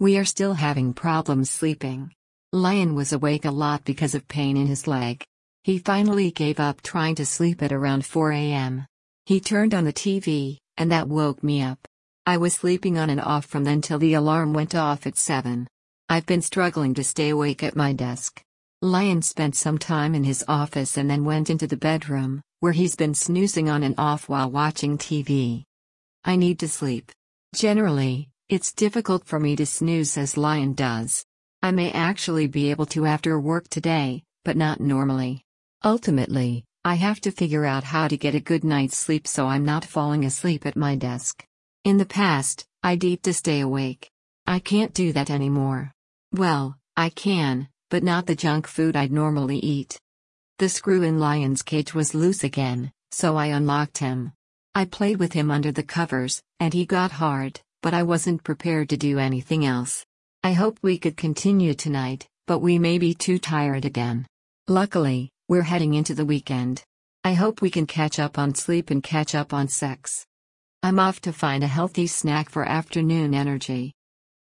We 0.00 0.16
are 0.16 0.24
still 0.24 0.54
having 0.54 0.94
problems 0.94 1.50
sleeping. 1.50 2.10
Lion 2.54 2.94
was 2.94 3.12
awake 3.12 3.44
a 3.44 3.50
lot 3.50 3.84
because 3.84 4.14
of 4.14 4.26
pain 4.26 4.56
in 4.56 4.66
his 4.66 4.86
leg. 4.86 5.22
He 5.62 5.76
finally 5.76 6.30
gave 6.30 6.58
up 6.58 6.80
trying 6.80 7.16
to 7.16 7.26
sleep 7.26 7.62
at 7.62 7.70
around 7.70 8.06
4 8.06 8.32
a.m. 8.32 8.86
He 9.26 9.40
turned 9.40 9.74
on 9.74 9.84
the 9.84 9.92
TV, 9.92 10.56
and 10.78 10.90
that 10.90 11.06
woke 11.06 11.44
me 11.44 11.60
up. 11.60 11.86
I 12.24 12.38
was 12.38 12.54
sleeping 12.54 12.96
on 12.96 13.10
and 13.10 13.20
off 13.20 13.44
from 13.44 13.64
then 13.64 13.82
till 13.82 13.98
the 13.98 14.14
alarm 14.14 14.54
went 14.54 14.74
off 14.74 15.06
at 15.06 15.18
7. 15.18 15.68
I've 16.08 16.24
been 16.24 16.40
struggling 16.40 16.94
to 16.94 17.04
stay 17.04 17.28
awake 17.28 17.62
at 17.62 17.76
my 17.76 17.92
desk. 17.92 18.40
Lion 18.80 19.20
spent 19.20 19.54
some 19.54 19.76
time 19.76 20.14
in 20.14 20.24
his 20.24 20.42
office 20.48 20.96
and 20.96 21.10
then 21.10 21.26
went 21.26 21.50
into 21.50 21.66
the 21.66 21.76
bedroom, 21.76 22.40
where 22.60 22.72
he's 22.72 22.96
been 22.96 23.12
snoozing 23.12 23.68
on 23.68 23.82
and 23.82 23.96
off 23.98 24.30
while 24.30 24.50
watching 24.50 24.96
TV. 24.96 25.64
I 26.24 26.36
need 26.36 26.58
to 26.60 26.68
sleep. 26.68 27.12
Generally, 27.54 28.30
it's 28.50 28.72
difficult 28.72 29.24
for 29.24 29.38
me 29.38 29.54
to 29.54 29.64
snooze 29.64 30.18
as 30.18 30.36
Lion 30.36 30.74
does. 30.74 31.24
I 31.62 31.70
may 31.70 31.92
actually 31.92 32.48
be 32.48 32.72
able 32.72 32.86
to 32.86 33.06
after 33.06 33.38
work 33.38 33.68
today, 33.68 34.24
but 34.44 34.56
not 34.56 34.80
normally. 34.80 35.44
Ultimately, 35.84 36.64
I 36.84 36.96
have 36.96 37.20
to 37.20 37.30
figure 37.30 37.64
out 37.64 37.84
how 37.84 38.08
to 38.08 38.16
get 38.16 38.34
a 38.34 38.40
good 38.40 38.64
night's 38.64 38.96
sleep 38.96 39.28
so 39.28 39.46
I'm 39.46 39.64
not 39.64 39.84
falling 39.84 40.24
asleep 40.24 40.66
at 40.66 40.74
my 40.74 40.96
desk. 40.96 41.46
In 41.84 41.96
the 41.96 42.04
past, 42.04 42.66
I'd 42.82 43.04
eat 43.04 43.22
to 43.22 43.32
stay 43.32 43.60
awake. 43.60 44.10
I 44.48 44.58
can't 44.58 44.92
do 44.92 45.12
that 45.12 45.30
anymore. 45.30 45.92
Well, 46.32 46.76
I 46.96 47.10
can, 47.10 47.68
but 47.88 48.02
not 48.02 48.26
the 48.26 48.34
junk 48.34 48.66
food 48.66 48.96
I'd 48.96 49.12
normally 49.12 49.58
eat. 49.58 50.00
The 50.58 50.68
screw 50.68 51.04
in 51.04 51.20
Lion's 51.20 51.62
cage 51.62 51.94
was 51.94 52.16
loose 52.16 52.42
again, 52.42 52.90
so 53.12 53.36
I 53.36 53.46
unlocked 53.46 53.98
him. 53.98 54.32
I 54.74 54.86
played 54.86 55.20
with 55.20 55.34
him 55.34 55.52
under 55.52 55.70
the 55.70 55.84
covers, 55.84 56.42
and 56.58 56.74
he 56.74 56.84
got 56.84 57.12
hard, 57.12 57.60
but 57.82 57.94
I 57.94 58.02
wasn't 58.02 58.44
prepared 58.44 58.88
to 58.90 58.96
do 58.96 59.18
anything 59.18 59.64
else. 59.64 60.04
I 60.42 60.52
hope 60.52 60.78
we 60.82 60.98
could 60.98 61.16
continue 61.16 61.74
tonight, 61.74 62.26
but 62.46 62.60
we 62.60 62.78
may 62.78 62.98
be 62.98 63.14
too 63.14 63.38
tired 63.38 63.84
again. 63.84 64.26
Luckily, 64.68 65.30
we're 65.48 65.62
heading 65.62 65.94
into 65.94 66.14
the 66.14 66.24
weekend. 66.24 66.82
I 67.24 67.34
hope 67.34 67.60
we 67.60 67.70
can 67.70 67.86
catch 67.86 68.18
up 68.18 68.38
on 68.38 68.54
sleep 68.54 68.90
and 68.90 69.02
catch 69.02 69.34
up 69.34 69.52
on 69.52 69.68
sex. 69.68 70.26
I'm 70.82 70.98
off 70.98 71.20
to 71.22 71.32
find 71.32 71.62
a 71.62 71.66
healthy 71.66 72.06
snack 72.06 72.48
for 72.48 72.64
afternoon 72.64 73.34
energy. 73.34 73.92